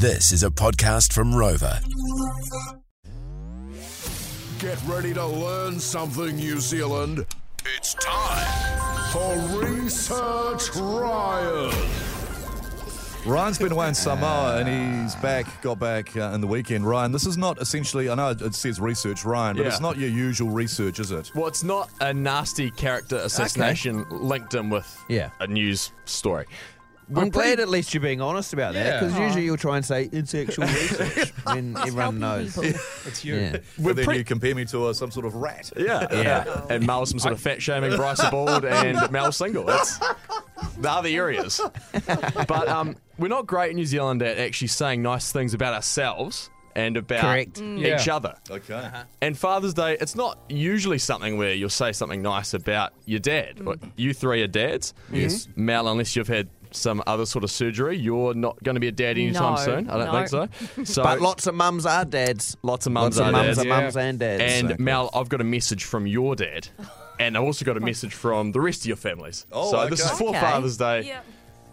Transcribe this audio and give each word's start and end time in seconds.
This 0.00 0.32
is 0.32 0.42
a 0.44 0.50
podcast 0.50 1.12
from 1.12 1.34
Rover. 1.34 1.78
Get 4.58 4.78
ready 4.86 5.12
to 5.12 5.26
learn 5.26 5.78
something, 5.78 6.36
New 6.36 6.58
Zealand. 6.58 7.26
It's 7.76 7.92
time 7.94 9.10
for 9.10 9.36
Research 9.62 10.74
Ryan. 10.76 11.74
Ryan's 13.26 13.58
been 13.58 13.72
away 13.72 13.88
in 13.88 13.94
Samoa 13.94 14.62
and 14.64 15.02
he's 15.04 15.14
back, 15.16 15.60
got 15.60 15.78
back 15.78 16.16
uh, 16.16 16.30
in 16.34 16.40
the 16.40 16.46
weekend. 16.46 16.86
Ryan, 16.86 17.12
this 17.12 17.26
is 17.26 17.36
not 17.36 17.60
essentially, 17.60 18.08
I 18.08 18.14
know 18.14 18.30
it 18.30 18.54
says 18.54 18.80
research 18.80 19.26
Ryan, 19.26 19.56
but 19.56 19.62
Yeah. 19.64 19.68
it's 19.68 19.80
not 19.80 19.98
your 19.98 20.08
usual 20.08 20.48
research, 20.48 20.98
is 20.98 21.10
it? 21.10 21.30
Well, 21.34 21.46
it's 21.46 21.62
not 21.62 21.90
a 22.00 22.14
nasty 22.14 22.70
character 22.70 23.16
assassination 23.16 24.06
linked 24.10 24.54
in 24.54 24.70
with 24.70 24.86
Yeah. 25.08 25.28
a 25.40 25.46
news 25.46 25.92
story. 26.06 26.46
I'm 27.14 27.30
glad 27.30 27.60
at 27.60 27.68
least 27.68 27.92
you're 27.94 28.00
being 28.02 28.20
honest 28.20 28.52
about 28.52 28.74
that 28.74 28.84
Yeah. 28.86 29.00
because 29.00 29.18
usually 29.18 29.44
you'll 29.44 29.56
try 29.56 29.76
and 29.76 29.84
say 29.84 30.08
it's 30.12 30.34
actual 30.34 30.64
research 30.66 31.30
when 31.44 31.76
everyone 31.76 32.18
knows. 32.20 32.56
It's 32.58 33.24
you. 33.24 33.36
Yeah. 33.36 33.56
But 33.78 33.96
then 33.96 34.04
pre- 34.04 34.18
you 34.18 34.24
compare 34.24 34.54
me 34.54 34.64
to 34.66 34.86
uh, 34.86 34.92
some 34.92 35.10
sort 35.10 35.26
of 35.26 35.34
rat. 35.34 35.72
Yeah, 35.76 36.06
Yeah. 36.12 36.62
And 36.70 36.86
Mel 36.86 37.04
some 37.06 37.18
sort 37.18 37.32
of 37.32 37.40
fat 37.40 37.60
shaming 37.62 37.96
Bryce 37.96 38.24
Bald 38.30 38.64
and 38.64 39.10
Mel 39.10 39.32
single. 39.32 39.64
That's 39.64 39.98
the 40.78 40.90
other 40.90 41.08
areas. 41.08 41.60
But 42.46 42.68
um, 42.68 42.96
we're 43.18 43.28
not 43.28 43.46
great 43.46 43.70
in 43.70 43.76
New 43.76 43.86
Zealand 43.86 44.22
at 44.22 44.38
actually 44.38 44.68
saying 44.68 45.02
nice 45.02 45.32
things 45.32 45.54
about 45.54 45.74
ourselves 45.74 46.50
and 46.76 46.96
about 46.96 47.20
Correct. 47.22 47.60
each 47.60 48.08
other. 48.08 48.36
Okay. 48.48 48.88
And 49.20 49.36
Father's 49.36 49.74
Day, 49.74 49.96
it's 50.00 50.14
not 50.14 50.38
usually 50.48 50.98
something 50.98 51.36
where 51.36 51.52
you'll 51.52 51.68
say 51.68 51.90
something 51.92 52.22
nice 52.22 52.54
about 52.54 52.92
your 53.06 53.18
dad. 53.18 53.60
What, 53.64 53.80
You 53.96 54.14
three 54.14 54.42
are 54.42 54.46
dads. 54.46 54.94
Yes. 55.12 55.48
Mal, 55.56 55.88
unless 55.88 56.14
you've 56.14 56.28
had 56.28 56.48
some 56.72 57.02
other 57.06 57.26
sort 57.26 57.44
of 57.44 57.50
surgery, 57.50 57.96
you're 57.98 58.34
not 58.34 58.62
going 58.62 58.74
to 58.74 58.80
be 58.80 58.88
a 58.88 58.92
dad 58.92 59.18
anytime 59.18 59.54
No, 59.54 59.64
soon. 59.64 59.90
I 59.90 59.96
don't 59.98 60.06
no. 60.06 60.26
think 60.26 60.28
so. 60.28 60.84
So 60.84 61.02
But 61.02 61.20
lots 61.20 61.46
of 61.46 61.54
mums 61.54 61.86
are 61.86 62.04
dads. 62.04 62.56
lots 62.62 62.86
of 62.86 62.92
mums 62.92 63.16
Lots 63.16 63.18
of 63.18 63.26
are 63.28 63.32
mums 63.32 63.56
dads. 63.56 63.58
are 63.60 63.68
mums 63.68 63.96
and 63.96 64.18
dads. 64.18 64.42
And 64.42 64.64
Exactly. 64.66 64.84
Mel, 64.84 65.10
I've 65.14 65.28
got 65.28 65.40
a 65.40 65.44
message 65.44 65.84
from 65.84 66.06
your 66.06 66.36
dad. 66.36 66.68
And 67.18 67.36
I've 67.36 67.42
also 67.44 67.64
got 67.64 67.76
a 67.76 67.80
message 67.80 68.14
from 68.14 68.52
the 68.52 68.60
rest 68.60 68.80
of 68.82 68.86
your 68.86 68.96
families. 68.96 69.46
Oh, 69.52 69.70
so 69.70 69.88
this 69.88 70.00
is 70.00 70.06
okay. 70.06 70.16
for 70.16 70.28
Okay. 70.30 70.40
Father's 70.40 70.76
Day. 70.78 71.02
Yep. 71.02 71.24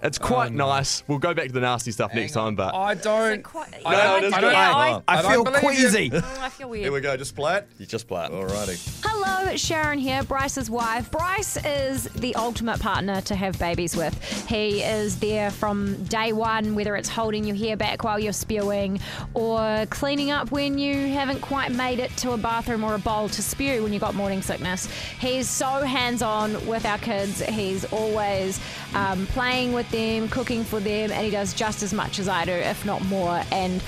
It's 0.04 0.18
quite 0.20 0.52
nice. 0.52 1.04
We'll 1.08 1.18
go 1.18 1.34
back 1.34 1.48
to 1.48 1.54
the 1.54 1.60
nasty 1.62 1.92
stuff 1.92 2.14
next 2.14 2.34
time, 2.34 2.56
but 2.56 2.76
I 2.76 2.94
don't. 2.94 3.44
Quite, 3.44 3.74
I 3.86 3.94
yeah, 3.94 4.20
don't- 4.22 4.34
I, 4.34 4.38
I 4.38 4.42
don't- 4.42 4.52
yeah. 4.52 4.76
I, 4.76 4.90
I 5.08 5.18
I 5.20 5.22
feel 5.34 5.44
don't 5.44 5.56
queasy. 5.58 6.10
mm, 6.12 6.40
I 6.40 6.50
feel 6.50 6.70
weird. 6.70 6.84
Here 6.84 6.92
we 6.92 7.02
go, 7.02 7.18
just 7.18 7.36
play 7.36 7.58
it. 7.58 7.68
you 7.80 7.86
just 7.88 8.08
play 8.08 8.26
it. 8.26 8.32
Alrighty. 8.32 9.02
Hello, 9.04 9.56
Sharon 9.56 9.98
here, 9.98 10.24
Bryce's 10.24 10.70
wife. 10.70 11.10
Bryce 11.12 11.58
is 11.66 12.04
the 12.10 12.36
ultimate 12.36 12.80
partner 12.80 13.22
to 13.22 13.36
have 13.36 13.58
babies 13.58 13.96
with. 13.98 14.14
He 14.48 14.84
is 14.84 15.20
there 15.20 15.50
from 15.52 16.04
day 16.06 16.32
one, 16.32 16.76
whether 16.76 16.96
it's 16.96 17.10
holding 17.10 17.44
your 17.44 17.56
hair 17.56 17.76
back 17.76 18.04
while 18.04 18.20
you're 18.20 18.34
spewing 18.34 19.00
or 19.34 19.86
cleaning 19.90 20.30
up 20.32 20.52
when 20.52 20.78
you 20.78 20.94
haven't 21.14 21.42
quite 21.42 21.72
made 21.72 22.00
it 22.00 22.12
to 22.18 22.32
a 22.32 22.38
bathroom 22.38 22.84
or 22.84 22.94
a 22.96 23.00
bowl 23.00 23.30
to 23.30 23.42
spew 23.42 23.82
when 23.84 23.94
you 23.94 24.00
got 24.00 24.14
morning 24.14 24.42
sickness. 24.44 24.88
He's 25.20 25.50
so 25.50 25.66
hands 25.82 26.22
on 26.22 26.66
with 26.68 26.86
our 26.86 27.00
kids. 27.00 27.42
He's 27.42 27.84
always 27.86 28.60
um, 28.94 29.26
playing 29.28 29.74
with 29.74 29.87
them, 29.92 30.28
cooking 30.30 30.64
for 30.64 30.80
them, 30.80 31.12
and 31.12 31.26
he 31.26 31.32
does 31.32 31.54
just 31.54 31.84
as 31.84 31.94
much 31.94 32.18
as 32.20 32.28
I 32.28 32.46
do, 32.46 32.52
if 32.52 32.86
not 32.86 33.04
more. 33.06 33.42
And 33.52 33.82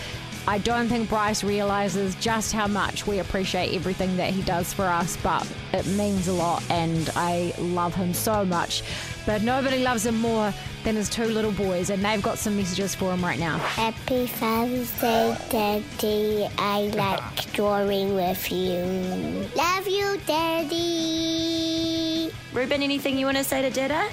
I 0.48 0.58
don't 0.58 0.88
think 0.88 1.10
Bryce 1.10 1.44
realizes 1.44 2.16
just 2.16 2.54
how 2.54 2.66
much 2.68 3.06
we 3.06 3.20
appreciate 3.20 3.76
everything 3.76 4.18
that 4.18 4.34
he 4.34 4.42
does 4.42 4.74
for 4.74 4.86
us, 4.86 5.16
but 5.18 5.48
it 5.74 5.86
means 5.86 6.28
a 6.28 6.34
lot 6.34 6.64
and 6.72 7.08
I 7.16 7.54
love 7.60 7.94
him 7.94 8.16
so 8.16 8.44
much. 8.46 8.82
But 9.28 9.44
nobody 9.44 9.84
loves 9.84 10.08
him 10.08 10.18
more 10.18 10.52
than 10.84 10.96
his 10.96 11.08
two 11.08 11.26
little 11.26 11.52
boys, 11.52 11.92
and 11.92 12.04
they've 12.04 12.22
got 12.22 12.40
some 12.40 12.58
messages 12.58 12.96
for 12.96 13.14
him 13.14 13.24
right 13.24 13.38
now. 13.38 13.60
Happy 13.60 14.26
Father's 14.26 14.90
Day, 15.00 15.38
Daddy. 15.52 16.48
I 16.58 16.82
like 16.96 17.52
drawing 17.54 18.16
with 18.16 18.52
you. 18.52 19.48
Love 19.56 19.88
you, 19.88 20.20
Daddy. 20.26 22.32
Ruben, 22.54 22.82
anything 22.82 23.20
you 23.20 23.28
want 23.28 23.38
to 23.38 23.44
say 23.44 23.62
to 23.62 23.70
Dada? 23.70 24.10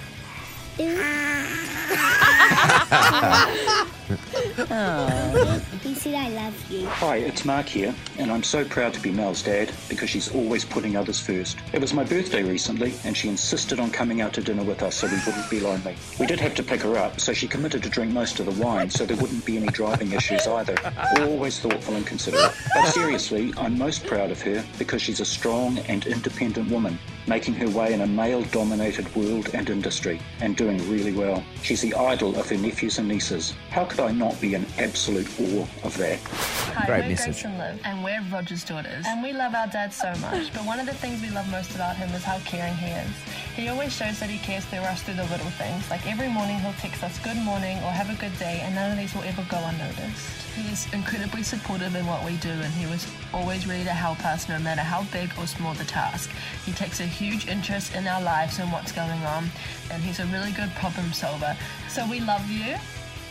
He 4.67 4.73
I 6.15 6.29
love 6.29 6.71
you. 6.71 6.87
Hi, 6.87 7.17
it's 7.17 7.45
Mark 7.45 7.67
here, 7.67 7.95
and 8.19 8.31
I'm 8.31 8.43
so 8.43 8.65
proud 8.65 8.95
to 8.95 9.01
be 9.01 9.11
Mel's 9.11 9.43
dad 9.43 9.73
because 9.89 10.11
she's 10.11 10.33
always 10.35 10.65
putting 10.65 10.97
others 10.97 11.19
first. 11.19 11.59
It 11.73 11.81
was 11.81 11.95
my 11.95 12.05
birthday 12.05 12.43
recently, 12.43 12.95
and 13.05 13.17
she 13.17 13.29
insisted 13.29 13.81
on 13.81 13.91
coming 13.91 14.21
out 14.21 14.33
to 14.35 14.43
dinner 14.43 14.63
with 14.63 14.83
us 14.83 14.97
so 14.97 15.07
we 15.07 15.17
wouldn't 15.27 15.51
be 15.51 15.61
lonely. 15.61 15.97
We 16.21 16.27
did 16.27 16.39
have 16.41 16.55
to 16.57 16.63
pick 16.63 16.83
her 16.83 16.97
up, 16.97 17.19
so 17.19 17.33
she 17.33 17.49
committed 17.49 17.83
to 17.83 17.89
drink 17.89 18.13
most 18.13 18.39
of 18.41 18.47
the 18.47 18.63
wine 18.63 18.91
so 18.91 19.07
there 19.07 19.17
wouldn't 19.17 19.45
be 19.45 19.57
any 19.57 19.69
driving 19.69 20.13
issues 20.13 20.47
either. 20.47 20.77
Always 21.21 21.59
thoughtful 21.59 21.97
and 21.97 22.07
considerate. 22.07 22.53
But 22.75 22.87
seriously, 22.89 23.53
I'm 23.57 23.79
most 23.79 24.07
proud 24.07 24.31
of 24.31 24.41
her 24.43 24.65
because 24.79 25.03
she's 25.03 25.21
a 25.21 25.25
strong 25.25 25.79
and 25.89 26.07
independent 26.07 26.71
woman, 26.71 26.99
making 27.27 27.55
her 27.55 27.69
way 27.71 27.95
in 27.95 28.03
a 28.03 28.07
male 28.07 28.43
dominated 28.45 29.15
world 29.17 29.51
and 29.55 29.71
industry, 29.71 30.21
and 30.41 30.57
doing 30.57 30.79
really 30.91 31.13
well. 31.13 31.43
She's 31.63 31.81
the 31.81 31.95
idol 31.95 32.39
of 32.39 32.49
her 32.51 32.57
nephews 32.59 32.99
and 32.99 33.09
nieces. 33.09 33.55
How 33.71 33.85
could 33.85 34.01
I 34.01 34.13
not 34.13 34.41
be 34.41 34.55
in 34.55 34.66
absolute 34.79 35.29
awe 35.41 35.67
of 35.85 35.97
that? 35.97 36.19
Hi, 36.77 36.87
Great 36.87 37.03
we're 37.03 37.09
message. 37.11 37.43
Grace 37.43 37.45
and 37.45 37.59
Liv, 37.59 37.81
and 37.85 38.05
we're 38.05 38.23
Roger's 38.31 38.65
daughters. 38.65 39.05
And 39.07 39.23
we 39.23 39.33
love 39.33 39.55
our 39.55 39.67
dad 39.67 39.93
so 39.93 40.13
much, 40.21 40.53
but 40.55 40.65
one 40.65 40.81
of 40.81 40.87
the 40.87 40.95
things 40.95 41.23
we 41.23 41.31
love 41.31 41.51
most 41.51 41.75
about 41.75 41.97
him 41.97 42.11
is 42.11 42.23
how 42.23 42.39
caring 42.41 42.75
he 42.75 42.91
is. 42.91 43.11
He 43.55 43.69
always 43.69 43.93
shows 43.93 44.21
that 44.21 44.29
he 44.29 44.39
cares 44.39 44.65
for 44.65 44.77
us 44.77 45.03
through 45.03 45.15
the 45.15 45.25
little 45.25 45.51
things. 45.57 45.89
Like 45.91 46.07
every 46.07 46.29
morning 46.29 46.59
he'll 46.59 46.75
text 46.75 47.03
us 47.03 47.19
good 47.21 47.39
morning 47.39 47.79
or 47.79 47.91
have 47.91 48.11
a 48.11 48.21
good 48.21 48.37
day, 48.39 48.61
and 48.63 48.75
none 48.75 48.93
of 48.93 48.99
these 48.99 49.15
will 49.15 49.23
ever 49.23 49.47
go 49.49 49.57
unnoticed. 49.57 50.47
He's 50.57 50.93
incredibly 50.93 51.43
supportive 51.43 51.95
in 51.95 52.07
what 52.07 52.25
we 52.25 52.37
do, 52.37 52.51
and 52.51 52.73
he 52.73 52.87
was 52.87 53.07
always 53.33 53.67
ready 53.67 53.85
to 53.85 53.91
help 53.91 54.25
us 54.25 54.49
no 54.49 54.59
matter 54.59 54.81
how 54.81 55.05
big 55.13 55.31
or 55.39 55.47
small 55.47 55.75
the 55.75 55.85
task. 55.85 56.31
He 56.65 56.73
takes 56.73 57.01
a 57.01 57.07
huge 57.07 57.47
interest 57.47 57.95
in 57.95 58.07
our 58.07 58.23
lives 58.23 58.59
and 58.59 58.73
what's 58.73 58.93
going 58.93 59.23
on, 59.25 59.51
and 59.91 60.03
he's 60.03 60.21
a 60.21 60.27
really 60.27 60.53
good 60.53 60.71
problem 60.77 61.13
solver. 61.13 61.57
So 61.89 62.09
we 62.09 62.21
love 62.21 62.51
you. 62.51 62.77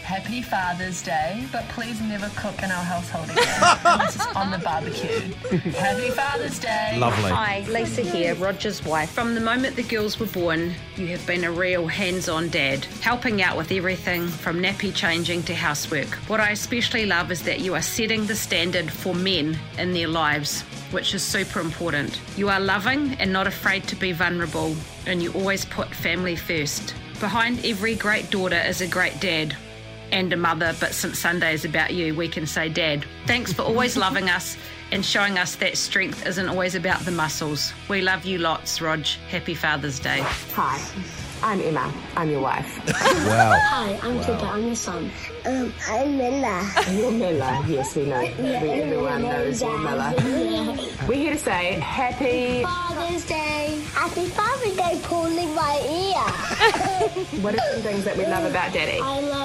Happy 0.05 0.39
Father's 0.39 1.01
Day, 1.01 1.47
but 1.51 1.67
please 1.69 1.99
never 1.99 2.29
cook 2.35 2.61
in 2.61 2.69
our 2.69 2.83
household 2.83 3.27
again 3.27 3.77
unless 3.85 4.15
it's 4.15 4.35
on 4.35 4.51
the 4.51 4.59
barbecue. 4.59 5.33
Happy 5.71 6.11
Father's 6.11 6.59
Day. 6.59 6.97
Lovely. 6.99 7.31
Hi, 7.31 7.65
Lisa 7.67 8.03
here, 8.03 8.35
Roger's 8.35 8.85
wife. 8.85 9.09
From 9.09 9.33
the 9.33 9.41
moment 9.41 9.75
the 9.75 9.81
girls 9.81 10.19
were 10.19 10.27
born, 10.27 10.75
you 10.95 11.07
have 11.07 11.25
been 11.25 11.43
a 11.43 11.51
real 11.51 11.87
hands 11.87 12.29
on 12.29 12.49
dad, 12.49 12.85
helping 13.01 13.41
out 13.41 13.57
with 13.57 13.71
everything 13.71 14.27
from 14.27 14.61
nappy 14.61 14.93
changing 14.93 15.41
to 15.41 15.55
housework. 15.55 16.09
What 16.29 16.39
I 16.39 16.51
especially 16.51 17.07
love 17.07 17.31
is 17.31 17.41
that 17.41 17.61
you 17.61 17.73
are 17.73 17.81
setting 17.81 18.27
the 18.27 18.35
standard 18.35 18.91
for 18.91 19.15
men 19.15 19.57
in 19.79 19.91
their 19.91 20.07
lives, 20.07 20.61
which 20.91 21.15
is 21.15 21.23
super 21.23 21.59
important. 21.59 22.21
You 22.37 22.49
are 22.49 22.59
loving 22.59 23.15
and 23.15 23.33
not 23.33 23.47
afraid 23.47 23.87
to 23.87 23.95
be 23.95 24.11
vulnerable, 24.11 24.75
and 25.07 25.23
you 25.23 25.33
always 25.33 25.65
put 25.65 25.95
family 25.95 26.35
first. 26.35 26.93
Behind 27.19 27.65
every 27.65 27.95
great 27.95 28.29
daughter 28.29 28.61
is 28.67 28.81
a 28.81 28.87
great 28.87 29.19
dad 29.19 29.55
and 30.11 30.31
a 30.33 30.37
mother, 30.37 30.75
but 30.79 30.93
since 30.93 31.19
Sunday 31.19 31.53
is 31.53 31.65
about 31.65 31.93
you, 31.93 32.15
we 32.15 32.27
can 32.27 32.45
say 32.45 32.69
dad. 32.69 33.05
Thanks 33.25 33.53
for 33.53 33.61
always 33.63 33.97
loving 34.05 34.29
us 34.29 34.57
and 34.91 35.03
showing 35.03 35.37
us 35.39 35.55
that 35.55 35.77
strength 35.77 36.25
isn't 36.25 36.47
always 36.47 36.75
about 36.75 36.99
the 37.01 37.11
muscles. 37.11 37.73
We 37.89 38.01
love 38.01 38.25
you 38.25 38.37
lots, 38.37 38.81
Rog. 38.81 39.03
Happy 39.29 39.55
Father's 39.55 39.99
Day. 39.99 40.19
Hi, 40.53 40.79
I'm 41.41 41.59
Emma. 41.59 41.91
I'm 42.15 42.29
your 42.29 42.41
wife. 42.41 42.81
Wow. 43.25 43.57
Hi, 43.59 43.99
I'm 44.03 44.19
Pippa. 44.19 44.45
I'm 44.45 44.65
your 44.67 44.75
son. 44.75 45.09
Um, 45.45 45.73
I'm 45.87 46.17
Milla. 46.17 46.71
You're 46.91 47.11
Milla. 47.11 47.63
Yes, 47.67 47.95
we 47.95 48.05
know. 48.05 48.19
We, 48.19 48.49
everyone 48.53 49.23
knows 49.23 49.61
you're 49.61 49.77
Milla. 49.79 50.13
We're 51.07 51.15
here 51.15 51.31
to 51.33 51.37
say 51.37 51.73
happy. 51.79 52.63
Father's 52.63 53.25
Day. 53.25 53.81
Happy 53.93 54.25
Father's 54.27 54.75
Day, 54.75 54.99
pulling 55.03 55.55
my 55.55 55.79
ear. 55.81 57.41
What 57.41 57.55
are 57.55 57.71
some 57.73 57.81
things 57.81 58.03
that 58.05 58.15
we 58.17 58.25
love 58.25 58.43
about 58.49 58.73
Daddy? 58.73 58.99
I 59.01 59.19
love 59.21 59.44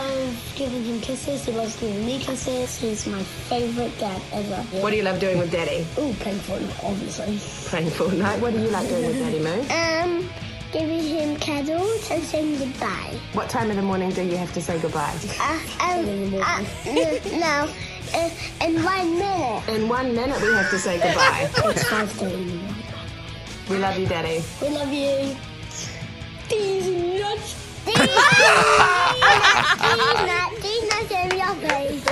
giving 0.61 0.85
him 0.85 1.01
kisses. 1.01 1.47
He 1.47 1.53
loves 1.53 1.75
giving 1.81 2.05
me 2.05 2.19
kisses. 2.19 2.77
He's 2.77 3.07
my 3.07 3.23
favorite 3.23 3.99
dad 3.99 4.21
ever. 4.33 4.57
What 4.83 4.91
do 4.91 4.97
you 4.97 5.03
love 5.03 5.19
doing 5.19 5.39
with 5.39 5.51
Daddy? 5.51 5.87
Ooh, 5.99 6.13
playing 6.21 6.39
Fortnite, 6.41 6.85
obviously. 6.85 7.39
Playing 7.71 7.89
Fortnite. 7.89 8.41
What 8.41 8.53
do 8.53 8.61
you 8.61 8.69
like 8.69 8.87
doing 8.87 9.07
with 9.07 9.19
Daddy 9.19 9.39
Moo? 9.39 9.63
Um, 9.73 10.29
giving 10.71 11.03
him 11.03 11.37
cuddles 11.41 12.11
and 12.11 12.23
saying 12.23 12.59
goodbye. 12.59 13.19
What 13.33 13.49
time 13.49 13.71
of 13.71 13.77
the 13.77 13.83
morning 13.83 14.11
do 14.11 14.21
you 14.23 14.37
have 14.37 14.53
to 14.53 14.61
say 14.61 14.79
goodbye? 14.79 15.17
Uh, 15.41 15.59
um, 15.81 16.35
uh, 16.35 16.63
no, 16.85 17.71
uh, 18.15 18.31
in 18.61 18.83
one 18.85 19.19
minute. 19.19 19.67
In 19.71 19.89
one 19.89 20.15
minute, 20.15 20.43
we 20.43 20.53
have 20.53 20.69
to 20.69 20.79
say 20.79 20.99
goodbye. 20.99 21.49
It's 21.71 21.85
5.30 21.85 22.61
we 23.71 23.79
love 23.79 23.97
you, 23.97 24.07
Daddy. 24.07 24.43
We 24.61 24.69
love 24.71 24.93
you. 24.93 25.35
These 26.51 26.89
nuts. 27.21 27.55
These 27.87 27.97
nuts. 27.97 28.11
These 30.61 30.83
nuts 30.91 31.11
in 31.13 31.31
your 31.39 31.55
face. 31.55 32.05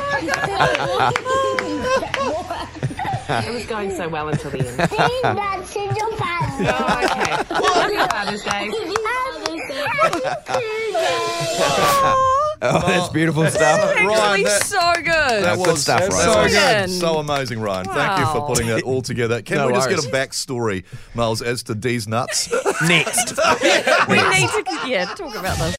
It 3.31 3.53
was 3.53 3.67
going 3.67 3.91
so 3.95 4.09
well 4.09 4.29
until 4.29 4.51
the 4.51 4.59
end. 4.67 4.79
These 4.91 5.23
nuts 5.23 5.77
in 5.77 5.85
your 5.95 6.11
face. 6.13 6.21
Oh, 6.61 7.01
okay. 7.05 7.31
Happy 7.55 7.97
Father's 8.11 8.43
Day. 8.43 8.51
Happy 8.51 8.97
Father's 8.97 9.63
Day. 10.47 10.65
Oh, 12.61 12.83
that's 12.89 13.09
beautiful 13.13 13.47
stuff. 13.47 13.79
Actually, 13.81 14.07
Ryan, 14.07 14.43
that- 14.43 14.63
so 14.65 14.93
good. 14.97 15.05
That 15.45 15.59
Good 15.59 15.67
was 15.69 15.81
stuff, 15.83 16.11
so 16.11 16.35
Ryan. 16.35 16.51
good. 16.89 16.91
So 16.91 17.19
amazing, 17.19 17.61
Ryan. 17.61 17.85
Thank 17.87 18.19
you 18.19 18.27
for 18.27 18.41
Wow. 18.41 18.47
putting 18.49 18.67
that 18.67 18.83
all 18.83 19.01
together. 19.01 19.41
Can 19.47 19.59
No 19.59 19.69
we 19.69 19.75
just 19.75 19.89
worries. 19.89 20.05
get 20.07 20.13
a 20.13 20.17
backstory, 20.17 20.83
Miles, 21.15 21.41
as 21.41 21.63
to 21.65 21.77
Dee's 21.77 22.09
nuts? 22.09 22.51
Next. 22.89 23.35
we 24.09 24.17
need 24.17 24.49
to, 24.49 24.65
yeah, 24.89 25.05
talk 25.15 25.37
about 25.37 25.57
this. 25.59 25.77